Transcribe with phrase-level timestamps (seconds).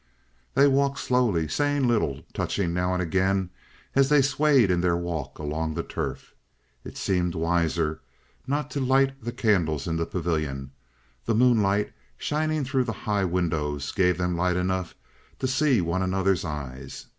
[0.55, 3.51] They walked slowly, saying little, touching now and again
[3.93, 6.33] as they swayed in their walk along the turf.
[6.83, 8.01] It seemed wiser
[8.47, 10.71] not to light the candles in the pavilion.
[11.25, 14.95] The moonlight, shining through the high windows, gave them light enough
[15.37, 17.05] to see one another's eyes.